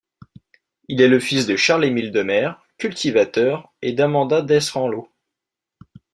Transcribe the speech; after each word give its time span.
Il 0.87 0.99
est 0.99 1.07
le 1.07 1.19
fils 1.19 1.45
de 1.45 1.55
Charles-Émile 1.55 2.11
Demers, 2.11 2.55
cultivateur, 2.79 3.71
et 3.83 3.93
d'Amanda 3.93 4.41
Desranleau. 4.41 5.11